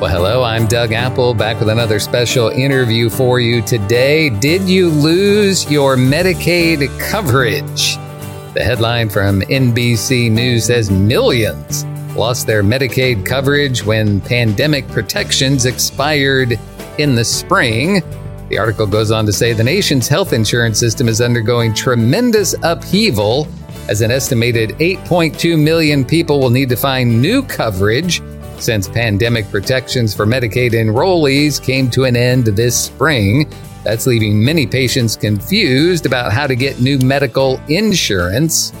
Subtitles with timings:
[0.00, 4.28] Well, hello, I'm Doug Apple, back with another special interview for you today.
[4.28, 7.94] Did you lose your Medicaid coverage?
[8.54, 11.84] The headline from NBC News says millions
[12.16, 16.58] lost their Medicaid coverage when pandemic protections expired
[16.98, 18.02] in the spring.
[18.48, 23.46] The article goes on to say the nation's health insurance system is undergoing tremendous upheaval
[23.88, 28.20] as an estimated 8.2 million people will need to find new coverage
[28.64, 33.52] since pandemic protections for Medicaid enrollees came to an end this spring.
[33.84, 38.72] That's leaving many patients confused about how to get new medical insurance.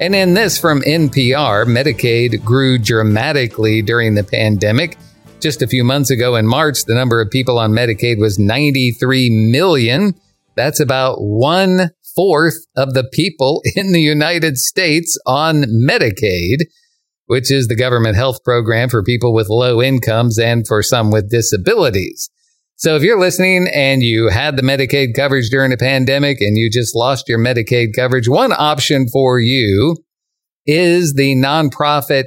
[0.00, 4.96] And in this from NPR, Medicaid grew dramatically during the pandemic.
[5.40, 9.50] Just a few months ago in March, the number of people on Medicaid was 93
[9.52, 10.14] million.
[10.56, 16.62] That's about one fourth of the people in the United States on Medicaid
[17.28, 21.30] which is the government health program for people with low incomes and for some with
[21.30, 22.28] disabilities.
[22.76, 26.70] So if you're listening and you had the Medicaid coverage during the pandemic and you
[26.70, 29.96] just lost your Medicaid coverage, one option for you
[30.66, 32.26] is the nonprofit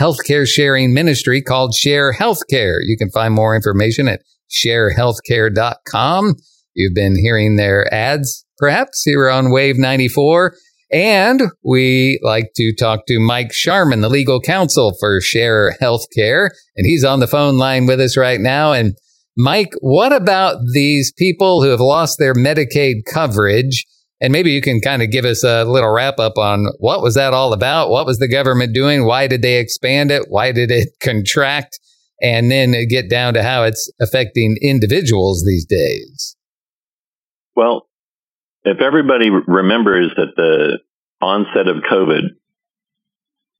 [0.00, 2.78] healthcare sharing ministry called Share Healthcare.
[2.82, 6.34] You can find more information at sharehealthcare.com.
[6.74, 10.54] You've been hearing their ads perhaps here on Wave 94.
[10.92, 16.50] And we like to talk to Mike Sharman, the legal counsel for Share Healthcare.
[16.76, 18.72] And he's on the phone line with us right now.
[18.72, 18.94] And
[19.36, 23.86] Mike, what about these people who have lost their Medicaid coverage?
[24.20, 27.14] And maybe you can kind of give us a little wrap up on what was
[27.14, 27.88] that all about?
[27.88, 29.06] What was the government doing?
[29.06, 30.26] Why did they expand it?
[30.28, 31.78] Why did it contract?
[32.22, 36.36] And then get down to how it's affecting individuals these days.
[37.56, 37.86] Well,
[38.64, 40.78] if everybody remembers that the
[41.20, 42.22] onset of COVID,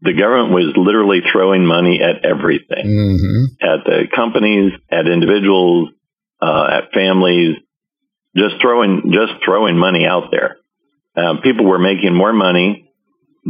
[0.03, 3.45] the government was literally throwing money at everything, mm-hmm.
[3.61, 5.91] at the companies, at individuals,
[6.41, 7.57] uh, at families,
[8.37, 10.57] just throwing just throwing money out there.
[11.17, 12.91] Uh, people were making more money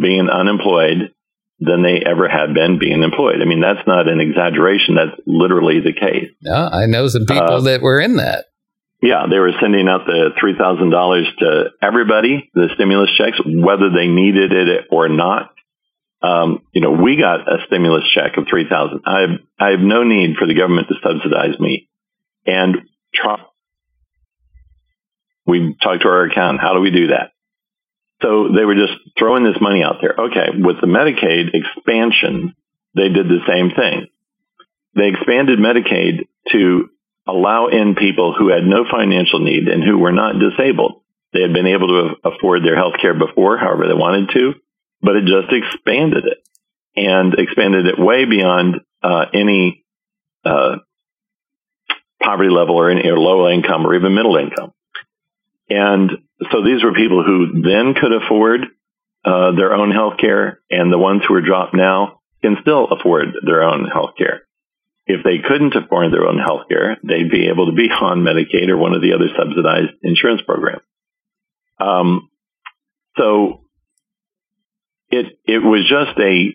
[0.01, 1.13] being unemployed
[1.61, 3.43] than they ever had been being employed.
[3.43, 4.95] I mean, that's not an exaggeration.
[4.95, 6.31] That's literally the case.
[6.41, 8.47] Yeah, I know some people uh, that were in that.
[9.03, 13.91] Yeah, they were sending out the three thousand dollars to everybody, the stimulus checks, whether
[13.91, 15.53] they needed it or not.
[16.23, 19.01] Um, you know, we got a stimulus check of three thousand.
[19.07, 21.89] I have I have no need for the government to subsidize me,
[22.45, 22.77] and
[23.15, 23.41] Trump.
[25.47, 26.61] We talked to our accountant.
[26.61, 27.33] How do we do that?
[28.23, 30.15] So they were just throwing this money out there.
[30.27, 32.55] Okay, with the Medicaid expansion,
[32.95, 34.09] they did the same thing.
[34.95, 36.91] They expanded Medicaid to
[37.27, 41.03] allow in people who had no financial need and who were not disabled.
[41.33, 44.55] They had been able to afford their health care before, however they wanted to,
[45.01, 46.39] but it just expanded it
[46.97, 49.85] and expanded it way beyond uh, any
[50.45, 50.77] uh,
[52.23, 54.73] poverty level or any or low income or even middle income.
[55.69, 56.11] And
[56.51, 58.67] so these were people who then could afford
[59.25, 63.29] uh, their own health care, and the ones who are dropped now can still afford
[63.45, 64.43] their own health care.
[65.11, 68.69] If they couldn't afford their own health care, they'd be able to be on Medicaid
[68.69, 70.83] or one of the other subsidized insurance programs.
[71.81, 72.29] Um,
[73.17, 73.65] so
[75.11, 76.55] it it was just a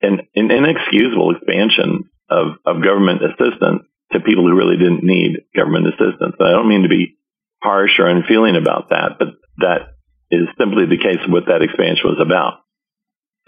[0.00, 3.82] an, an inexcusable expansion of, of government assistance
[4.12, 6.36] to people who really didn't need government assistance.
[6.40, 7.16] I don't mean to be
[7.62, 9.28] harsh or unfeeling about that, but
[9.58, 9.96] that
[10.30, 12.60] is simply the case of what that expansion was about.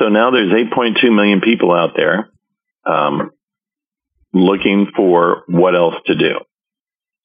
[0.01, 2.31] So now there's 8.2 million people out there
[2.85, 3.31] um,
[4.33, 6.41] looking for what else to do.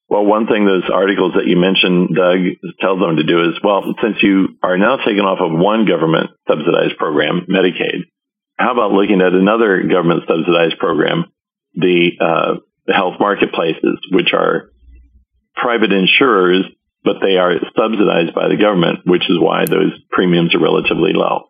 [0.07, 2.37] Well, one thing those articles that you mentioned, Doug,
[2.79, 6.29] tells them to do is, well, since you are now taken off of one government
[6.47, 8.05] subsidized program, Medicaid,
[8.57, 11.25] how about looking at another government subsidized program,
[11.73, 14.69] the, uh, health marketplaces, which are
[15.55, 16.65] private insurers,
[17.03, 21.45] but they are subsidized by the government, which is why those premiums are relatively low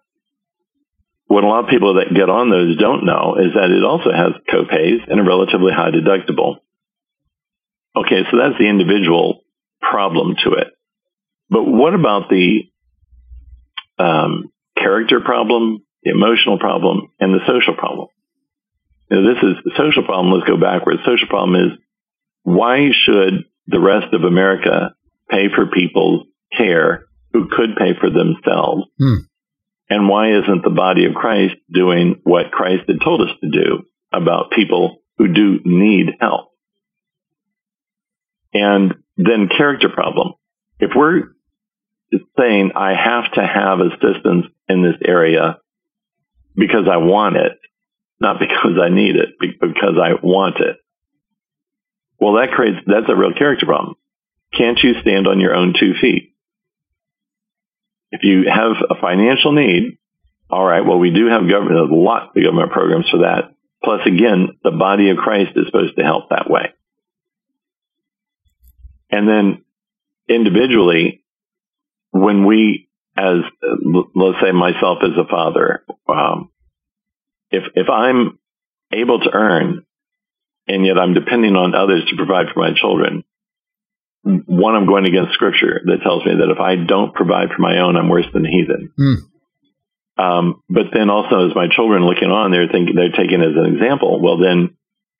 [1.27, 4.11] what a lot of people that get on those don't know is that it also
[4.11, 6.57] has copays and a relatively high deductible.
[7.95, 9.41] Okay, so that's the individual
[9.81, 10.67] problem to it.
[11.49, 12.63] But what about the
[13.97, 18.07] um, character problem, the emotional problem, and the social problem?
[19.09, 20.33] Know, this is the social problem.
[20.33, 20.99] Let's go backwards.
[21.05, 21.77] Social problem is
[22.43, 24.95] why should the rest of America
[25.29, 28.83] pay for people's care who could pay for themselves?
[28.99, 29.25] Hmm.
[29.89, 33.83] And why isn't the body of Christ doing what Christ had told us to do
[34.11, 36.51] about people who do need help?
[38.53, 40.33] And then character problem.
[40.79, 41.35] If we're
[42.37, 45.59] saying I have to have assistance in this area
[46.55, 47.59] because I want it,
[48.19, 50.77] not because I need it, because I want it.
[52.19, 53.95] Well, that creates, that's a real character problem.
[54.53, 56.34] Can't you stand on your own two feet?
[58.11, 59.97] If you have a financial need,
[60.49, 63.55] all right, well, we do have government, a lot of government programs for that.
[63.83, 66.73] Plus, again, the body of Christ is supposed to help that way.
[69.09, 69.63] And then
[70.27, 71.23] individually,
[72.11, 73.37] when we, as
[74.15, 76.49] let's say myself as a father, um,
[77.51, 78.39] if if I'm
[78.91, 79.85] able to earn,
[80.67, 83.23] and yet I'm depending on others to provide for my children,
[84.25, 87.77] one, I'm going against Scripture that tells me that if I don't provide for my
[87.79, 88.91] own, I'm worse than a heathen.
[88.99, 89.15] Mm.
[90.17, 93.75] Um, but then also, as my children looking on, they're thinking they're taking as an
[93.75, 94.21] example.
[94.21, 94.77] Well, then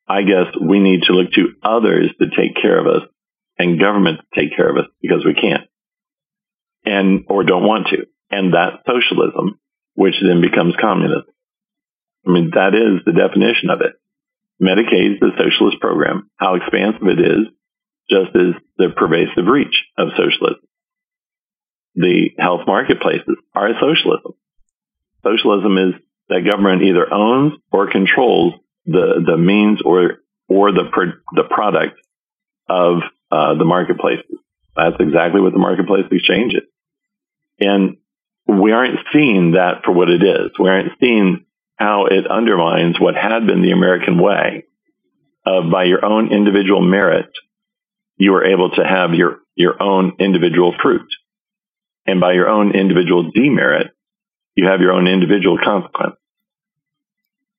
[0.07, 3.07] I guess we need to look to others to take care of us
[3.59, 5.67] and government to take care of us because we can't
[6.85, 8.05] and or don't want to.
[8.29, 9.59] And that's socialism,
[9.93, 11.25] which then becomes communism.
[12.27, 13.93] I mean, that is the definition of it.
[14.61, 16.29] Medicaid is a socialist program.
[16.37, 17.47] How expansive it is,
[18.09, 20.61] just as the pervasive reach of socialism.
[21.95, 24.33] The health marketplaces are socialism.
[25.23, 25.93] Socialism is
[26.29, 28.53] that government either owns or controls
[28.85, 30.83] the, the means or, or the,
[31.33, 31.99] the product
[32.69, 32.97] of
[33.31, 34.25] uh, the marketplaces.
[34.75, 36.67] That's exactly what the marketplace exchange is.
[37.59, 37.97] And
[38.47, 40.51] we aren't seeing that for what it is.
[40.59, 41.45] We aren't seeing
[41.77, 44.65] how it undermines what had been the American way
[45.45, 47.29] of by your own individual merit,
[48.17, 51.07] you are able to have your, your own individual fruit.
[52.05, 53.87] And by your own individual demerit,
[54.55, 56.15] you have your own individual consequence.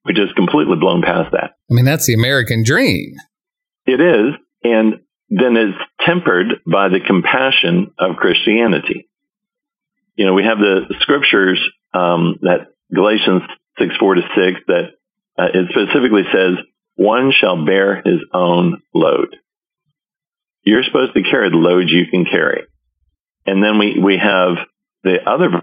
[0.04, 1.56] We just completely blown past that.
[1.70, 3.16] I mean, that's the American dream.
[3.86, 4.34] It is.
[4.62, 9.08] And then it's tempered by the compassion of Christianity.
[10.14, 11.60] You know, we have the scriptures
[11.92, 13.42] um, that Galatians
[13.78, 14.84] 6, 4 to 6, that
[15.38, 16.54] uh, it specifically says,
[16.94, 19.36] one shall bear his own load.
[20.66, 22.64] You're supposed to carry the loads you can carry.
[23.46, 24.56] And then we, we have
[25.04, 25.62] the other,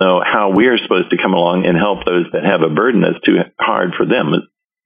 [0.00, 3.00] so how we are supposed to come along and help those that have a burden
[3.00, 4.34] that's too hard for them.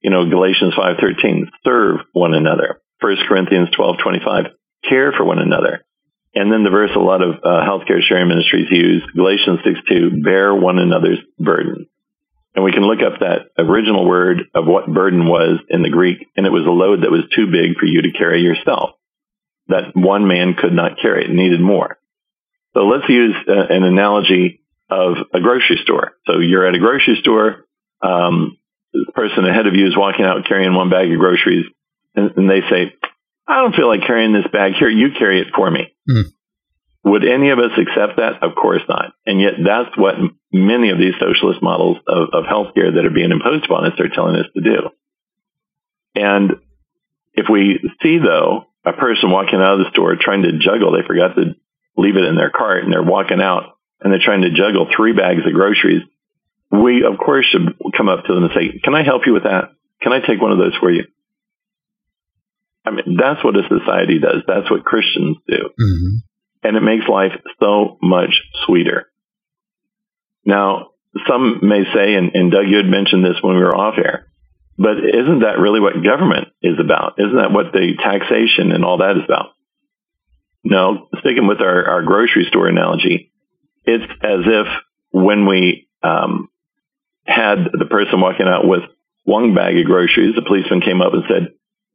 [0.03, 2.83] You know, Galatians 5.13, serve one another.
[3.01, 4.51] 1 Corinthians 12.25,
[4.87, 5.85] care for one another.
[6.35, 10.55] And then the verse a lot of uh, healthcare sharing ministries use, Galatians 6.2, bear
[10.55, 11.87] one another's burden.
[12.55, 16.29] And we can look up that original word of what burden was in the Greek,
[16.37, 18.91] and it was a load that was too big for you to carry yourself.
[19.69, 21.99] That one man could not carry it, needed more.
[22.75, 24.61] So let's use uh, an analogy
[24.91, 26.13] of a grocery store.
[26.27, 27.65] So you're at a grocery store,
[28.03, 28.59] um,
[28.93, 31.65] the person ahead of you is walking out carrying one bag of groceries,
[32.15, 32.93] and, and they say,
[33.47, 34.89] I don't feel like carrying this bag here.
[34.89, 35.95] You carry it for me.
[36.09, 36.33] Mm.
[37.05, 38.43] Would any of us accept that?
[38.43, 39.13] Of course not.
[39.27, 40.15] And yet that's what
[40.53, 44.09] many of these socialist models of, of healthcare that are being imposed upon us are
[44.09, 44.91] telling us to do.
[46.15, 46.53] And
[47.35, 51.07] if we see though a person walking out of the store trying to juggle, they
[51.07, 51.55] forgot to
[51.97, 55.13] leave it in their cart and they're walking out and they're trying to juggle three
[55.13, 56.03] bags of groceries,
[56.71, 59.45] we of course should come up to them and say, can I help you with
[59.45, 59.73] that?
[60.01, 61.05] Can I take one of those for you?
[62.85, 64.43] I mean, that's what a society does.
[64.47, 65.71] That's what Christians do.
[65.81, 66.17] Mm-hmm.
[66.63, 69.07] And it makes life so much sweeter.
[70.45, 70.91] Now,
[71.29, 74.29] some may say, and, and Doug, you had mentioned this when we were off air,
[74.79, 77.15] but isn't that really what government is about?
[77.19, 79.51] Isn't that what the taxation and all that is about?
[80.65, 83.33] No, sticking with our, our grocery store analogy,
[83.85, 84.67] it's as if
[85.11, 86.49] when we um,
[87.27, 88.83] had the person walking out with
[89.25, 91.49] one bag of groceries, the policeman came up and said,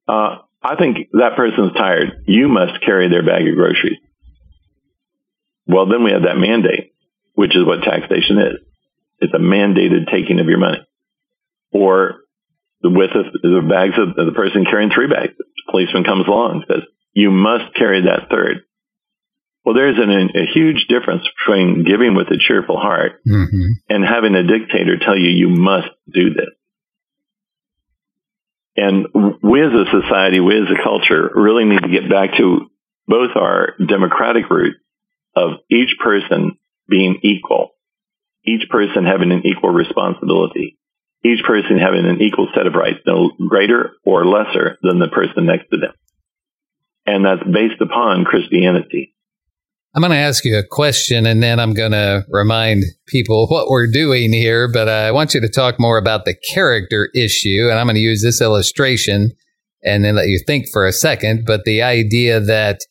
[0.08, 2.24] uh, I think that person's tired.
[2.25, 3.98] You must carry their bag of groceries.
[5.67, 6.93] Well, then we have that mandate,
[7.33, 8.57] which is what taxation is.
[9.19, 10.79] It's a mandated taking of your money.
[11.71, 12.21] Or
[12.83, 16.89] with the bags of the person carrying three bags, the policeman comes along and says,
[17.13, 18.63] you must carry that third.
[19.65, 23.71] Well, there's an, a huge difference between giving with a cheerful heart mm-hmm.
[23.89, 26.50] and having a dictator tell you you must do this.
[28.77, 29.07] And
[29.41, 32.69] we as a society, we as a culture really need to get back to
[33.07, 34.77] both our democratic roots
[35.38, 36.58] of each person
[36.89, 37.70] being equal,
[38.44, 40.77] each person having an equal responsibility,
[41.24, 45.46] each person having an equal set of rights, no greater or lesser than the person
[45.46, 45.94] next to them.
[47.06, 49.13] And that's based upon Christianity.
[49.96, 53.70] I'm going to ask you a question and then I'm going to remind people what
[53.70, 57.67] we're doing here, but I want you to talk more about the character issue.
[57.70, 59.32] And I'm going to use this illustration
[59.84, 61.46] and then let you think for a second.
[61.46, 62.82] But the idea that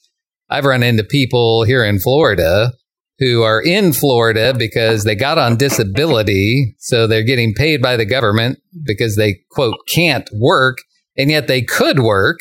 [0.49, 2.73] I've run into people here in Florida
[3.19, 6.77] who are in Florida because they got on disability.
[6.79, 10.79] So they're getting paid by the government because they, quote, can't work.
[11.17, 12.39] And yet they could work,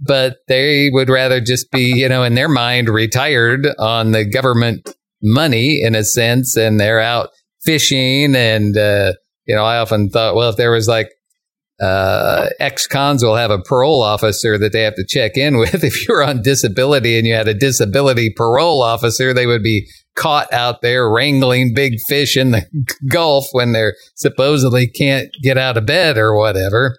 [0.00, 4.88] but they would rather just be, you know, in their mind, retired on the government
[5.22, 6.56] money in a sense.
[6.56, 7.30] And they're out
[7.62, 8.34] fishing.
[8.34, 9.12] And, uh,
[9.46, 11.10] you know, I often thought, well, if there was like
[11.80, 15.84] uh, ex-cons will have a parole officer that they have to check in with.
[15.84, 20.52] If you're on disability and you had a disability parole officer, they would be caught
[20.52, 22.64] out there wrangling big fish in the
[23.08, 26.96] Gulf when they're supposedly can't get out of bed or whatever.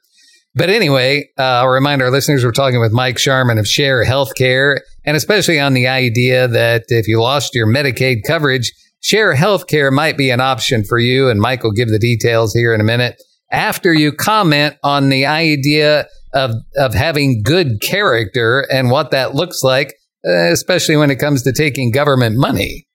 [0.58, 4.80] But anyway, uh, I'll remind our listeners we're talking with Mike Sharman of Share Healthcare,
[5.04, 10.18] and especially on the idea that if you lost your Medicaid coverage, Share Healthcare might
[10.18, 11.30] be an option for you.
[11.30, 13.22] And Mike will give the details here in a minute
[13.52, 19.64] after you comment on the idea of, of having good character and what that looks
[19.64, 19.96] like,
[20.28, 22.88] uh, especially when it comes to taking government money.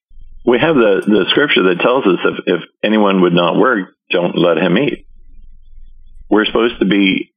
[0.44, 4.36] We have the, the scripture that tells us if, if anyone would not work, don't
[4.36, 5.06] let him eat.
[6.28, 7.32] We're supposed to be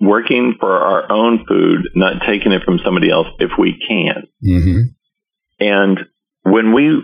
[0.00, 4.26] working for our own food, not taking it from somebody else if we can.
[4.44, 4.80] Mm-hmm.
[5.60, 6.00] And
[6.42, 7.02] when we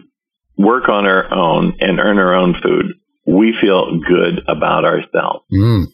[0.57, 2.95] work on our own and earn our own food,
[3.26, 5.45] we feel good about ourselves.
[5.52, 5.87] Mm.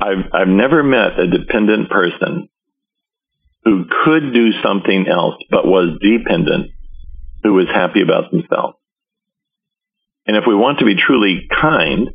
[0.00, 2.48] I've, I've never met a dependent person
[3.64, 6.70] who could do something else but was dependent
[7.42, 8.76] who was happy about themselves.
[10.26, 12.10] And if we want to be truly kind,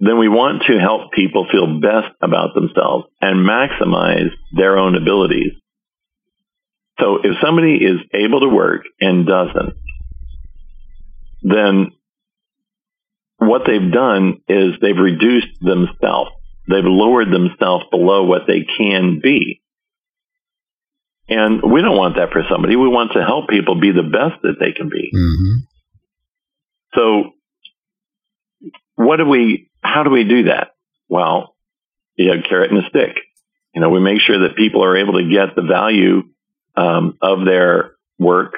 [0.00, 5.52] then we want to help people feel best about themselves and maximize their own abilities.
[6.98, 9.74] So if somebody is able to work and doesn't,
[11.42, 11.92] then
[13.46, 16.30] what they've done is they've reduced themselves.
[16.68, 19.62] They've lowered themselves below what they can be.
[21.28, 22.76] And we don't want that for somebody.
[22.76, 25.10] We want to help people be the best that they can be.
[25.14, 25.58] Mm-hmm.
[26.94, 27.30] So
[28.96, 30.68] what do we, how do we do that?
[31.08, 31.54] Well,
[32.16, 33.16] you have carrot and a stick.
[33.74, 36.24] You know, we make sure that people are able to get the value
[36.76, 38.54] um, of their work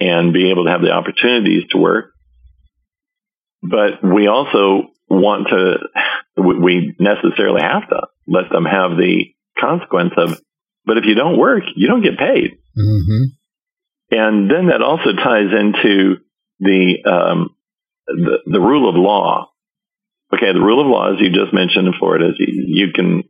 [0.00, 2.11] and be able to have the opportunities to work
[3.62, 5.78] but we also want to,
[6.36, 9.26] we necessarily have to let them have the
[9.58, 10.40] consequence of,
[10.84, 12.52] but if you don't work, you don't get paid.
[12.76, 13.24] Mm-hmm.
[14.10, 16.16] And then that also ties into
[16.58, 17.50] the, um,
[18.06, 19.50] the, the rule of law.
[20.34, 23.22] Okay, the rule of law, as you just mentioned in Florida, is you, you can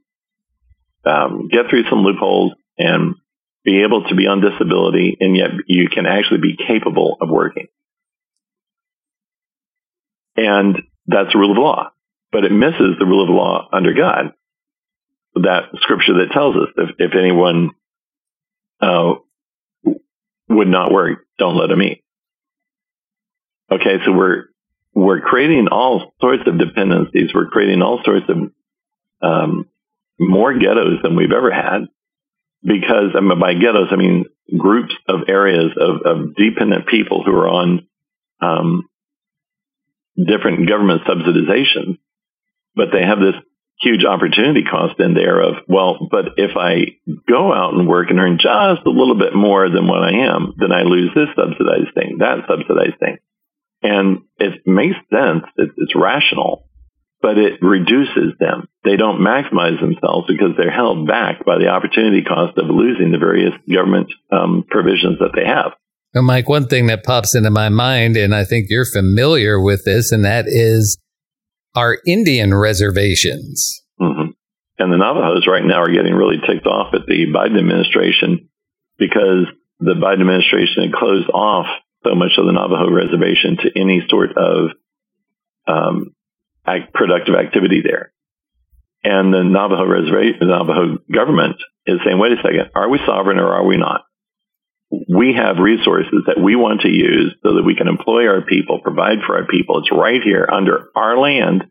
[1.05, 3.17] um, get through some loopholes and
[3.65, 7.67] be able to be on disability, and yet you can actually be capable of working.
[10.37, 11.91] And that's the rule of law.
[12.31, 14.33] But it misses the rule of law under God.
[15.35, 17.71] That scripture that tells us if, if anyone
[18.81, 19.15] uh,
[20.49, 22.03] would not work, don't let him eat.
[23.71, 24.45] Okay, so we're
[24.95, 27.31] we're creating all sorts of dependencies.
[27.35, 28.37] We're creating all sorts of
[29.23, 29.69] um,
[30.19, 31.87] more ghettos than we've ever had.
[32.63, 37.33] Because I mean, by ghettos, I mean groups of areas of, of dependent people who
[37.33, 37.89] are on
[38.41, 38.89] um,
[40.17, 41.99] different government subsidization,
[42.75, 43.35] but they have this
[43.81, 48.21] huge opportunity cost in there of, well, but if I go out and work and
[48.21, 51.95] earn just a little bit more than what I am, then I lose this subsidized
[51.95, 53.19] thing, that subsidized thing.
[53.83, 55.45] And it makes sense.
[55.57, 56.69] It's rational,
[57.21, 58.69] but it reduces them.
[58.85, 63.19] They don't maximize themselves because they're held back by the opportunity cost of losing the
[63.19, 65.73] various government um, provisions that they have.
[66.15, 70.13] Mike, one thing that pops into my mind, and I think you're familiar with this,
[70.13, 70.99] and that is
[71.75, 73.83] our Indian reservations.
[74.01, 74.31] Mm-hmm.
[74.79, 78.49] And the Navajos right now are getting really ticked off at the Biden administration
[78.99, 79.47] because
[79.81, 81.67] the Biden administration had closed off
[82.05, 84.71] so much of the Navajo reservation to any sort of
[85.67, 86.15] um,
[86.67, 88.13] act, productive activity there.
[89.05, 93.39] And the Navajo reservation, the Navajo government is saying, wait a second, are we sovereign
[93.39, 94.03] or are we not?
[95.09, 98.81] We have resources that we want to use so that we can employ our people,
[98.81, 99.79] provide for our people.
[99.79, 101.65] It's right here under our land.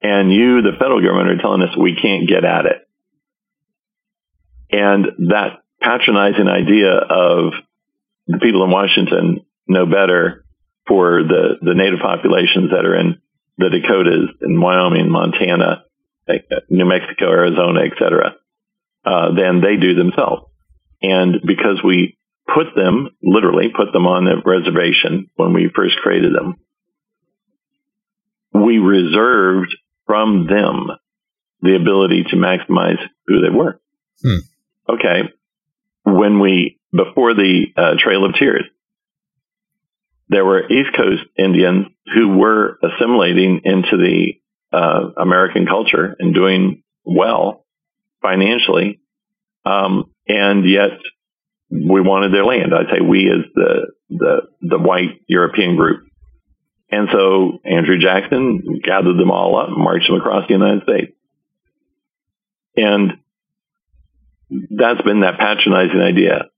[0.00, 2.88] And you, the federal government, are telling us we can't get at it.
[4.70, 7.52] And that patronizing idea of
[8.26, 10.44] the people in Washington know better
[10.88, 13.20] for the, the native populations that are in
[13.58, 15.84] the Dakotas, in Wyoming, Montana,
[16.70, 18.36] New Mexico, Arizona, et cetera,
[19.04, 20.44] uh, than they do themselves.
[21.02, 26.34] And because we put them, literally put them on the reservation when we first created
[26.34, 26.56] them.
[28.52, 29.74] We reserved
[30.06, 30.88] from them
[31.62, 33.80] the ability to maximize who they were.
[34.22, 34.94] Hmm.
[34.94, 35.22] Okay.
[36.04, 38.64] When we before the uh, Trail of Tears.
[40.28, 44.34] There were East Coast Indians who were assimilating into the
[44.72, 47.66] uh, American culture and doing well
[48.22, 49.00] financially,
[49.64, 50.92] um, and yet
[51.72, 52.74] we wanted their land.
[52.74, 56.04] I'd say we as the the the white European group.
[56.90, 61.12] And so Andrew Jackson gathered them all up and marched them across the United States.
[62.76, 63.12] And
[64.50, 66.50] that's been that patronizing idea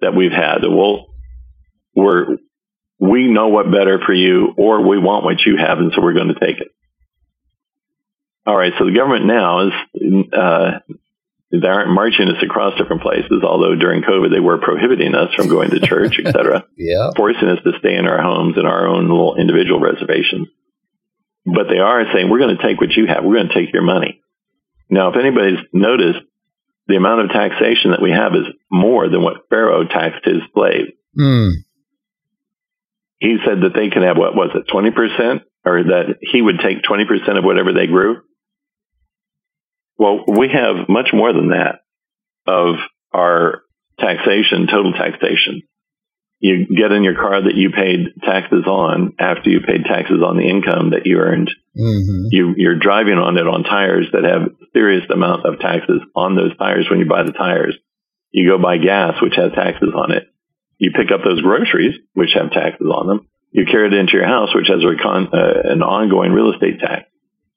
[0.00, 0.58] that we've had.
[0.62, 1.06] Well,
[1.96, 2.36] we're,
[3.00, 6.14] we know what better for you or we want what you have and so we're
[6.14, 6.68] going to take it.
[8.46, 8.72] All right.
[8.78, 9.72] So the government now is,
[10.32, 10.70] uh,
[11.52, 15.48] they aren't marching us across different places, although during COVID they were prohibiting us from
[15.48, 17.10] going to church, et cetera, yeah.
[17.16, 20.48] forcing us to stay in our homes in our own little individual reservations.
[21.44, 23.24] But they are saying, we're going to take what you have.
[23.24, 24.22] We're going to take your money.
[24.88, 26.20] Now, if anybody's noticed,
[26.86, 30.90] the amount of taxation that we have is more than what Pharaoh taxed his slaves.
[31.18, 31.52] Mm.
[33.18, 35.42] He said that they can have, what was it, 20%?
[35.64, 38.22] Or that he would take 20% of whatever they grew?
[40.00, 41.80] Well, we have much more than that
[42.46, 42.76] of
[43.12, 43.60] our
[43.98, 45.60] taxation, total taxation.
[46.38, 50.38] You get in your car that you paid taxes on after you paid taxes on
[50.38, 51.50] the income that you earned.
[51.76, 52.28] Mm-hmm.
[52.30, 56.56] You, you're driving on it on tires that have serious amount of taxes on those
[56.56, 57.76] tires when you buy the tires.
[58.30, 60.24] You go buy gas, which has taxes on it.
[60.78, 63.28] You pick up those groceries, which have taxes on them.
[63.50, 66.80] You carry it into your house, which has a recon, uh, an ongoing real estate
[66.80, 67.09] tax.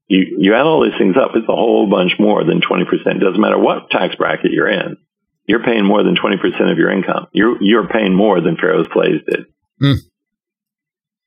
[0.07, 2.83] You, you add all these things up, it's a whole bunch more than 20%.
[2.91, 4.97] It doesn't matter what tax bracket you're in.
[5.45, 7.27] You're paying more than 20% of your income.
[7.31, 9.45] You're, you're paying more than Pharaoh's slaves did.
[9.79, 9.99] Hmm.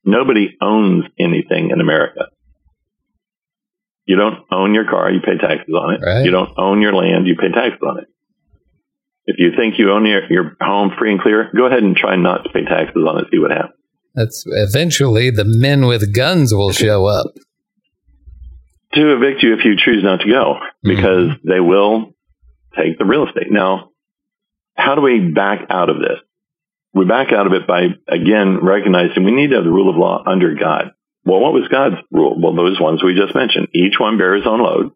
[0.05, 2.29] Nobody owns anything in America.
[4.07, 6.01] You don't own your car, you pay taxes on it.
[6.05, 6.25] Right.
[6.25, 8.07] You don't own your land, you pay taxes on it.
[9.27, 12.15] If you think you own your, your home free and clear, go ahead and try
[12.15, 13.75] not to pay taxes on it, see what happens.
[14.15, 17.27] That's eventually the men with guns will show up.
[18.97, 20.89] To evict you if you choose not to go mm-hmm.
[20.89, 22.15] because they will
[22.77, 23.51] take the real estate.
[23.51, 23.91] Now,
[24.75, 26.19] how do we back out of this?
[26.93, 29.97] We back out of it by, again, recognizing we need to have the rule of
[29.97, 30.93] law under God.
[31.25, 32.41] Well, what was God's rule?
[32.41, 33.69] Well, those ones we just mentioned.
[33.75, 34.93] Each one bear his own load.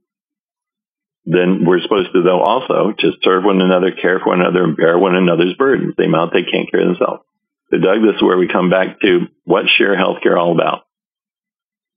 [1.27, 4.77] Then we're supposed to, though, also to serve one another, care for one another, and
[4.77, 7.23] bear one another's burdens, the amount they can't carry themselves.
[7.71, 10.87] So, Doug, this is where we come back to what's share healthcare all about?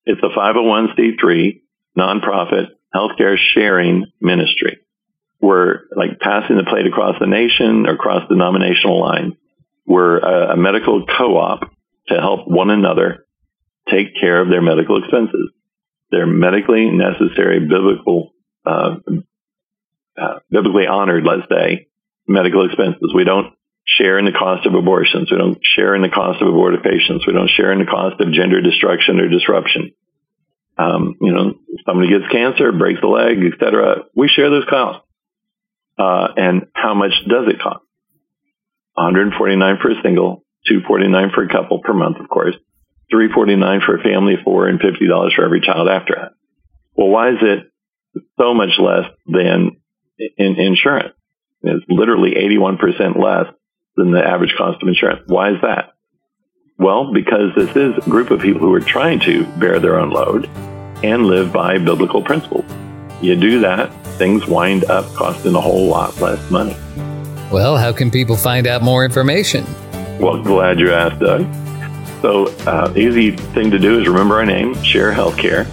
[0.05, 1.61] It's a 501c3
[1.97, 4.79] nonprofit healthcare sharing ministry.
[5.41, 9.37] We're like passing the plate across the nation, or across the denominational line.
[9.85, 11.69] We're a, a medical co-op
[12.07, 13.25] to help one another
[13.89, 15.51] take care of their medical expenses.
[16.11, 18.31] They're medically necessary, biblical,
[18.65, 18.95] uh,
[20.15, 21.87] uh, biblically honored, let's say,
[22.27, 23.11] medical expenses.
[23.13, 23.53] We don't
[23.85, 25.31] share in the cost of abortions.
[25.31, 27.27] We don't share in the cost of aborted patients.
[27.27, 29.91] We don't share in the cost of gender destruction or disruption.
[30.77, 31.53] Um, you know,
[31.85, 34.03] somebody gets cancer, breaks a leg, etc.
[34.15, 35.05] We share those costs.
[35.97, 37.85] Uh, and how much does it cost?
[38.95, 42.55] 149 for a single, 249 for a couple per month, of course,
[43.11, 46.31] 349 for a family of four, and $50 for every child after that.
[46.95, 47.71] Well, why is it
[48.39, 49.77] so much less than
[50.17, 51.13] in insurance?
[51.63, 52.77] It's literally 81%
[53.21, 53.53] less
[53.95, 55.21] than the average cost of insurance.
[55.27, 55.93] Why is that?
[56.77, 60.09] Well, because this is a group of people who are trying to bear their own
[60.09, 60.49] load
[61.03, 62.65] and live by biblical principles.
[63.21, 66.75] You do that, things wind up costing a whole lot less money.
[67.51, 69.65] Well, how can people find out more information?
[70.19, 71.45] Well, glad you asked, Doug.
[72.21, 75.67] So, uh, easy thing to do is remember our name, Share Healthcare,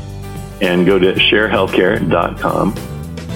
[0.60, 2.74] and go to sharehealthcare.com,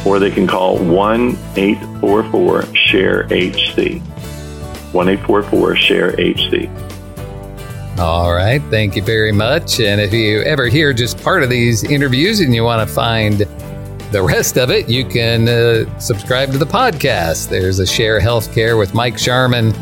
[0.07, 4.01] or they can call 1 844 SHARE HC.
[4.93, 6.69] 1 844 SHARE HC.
[7.99, 8.61] All right.
[8.71, 9.79] Thank you very much.
[9.79, 13.39] And if you ever hear just part of these interviews and you want to find
[14.11, 17.49] the rest of it, you can uh, subscribe to the podcast.
[17.51, 19.73] There's a Share Healthcare with Mike Sharman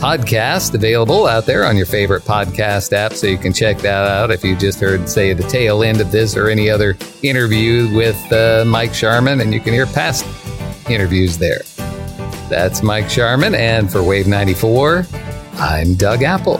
[0.00, 3.12] podcast available out there on your favorite podcast app.
[3.12, 6.10] So you can check that out if you just heard, say, the tail end of
[6.10, 10.26] this or any other interview with uh, Mike Sharman, and you can hear past
[10.90, 11.60] interviews there.
[12.48, 13.54] That's Mike Sharman.
[13.54, 15.06] And for Wave 94,
[15.54, 16.58] I'm Doug Apple.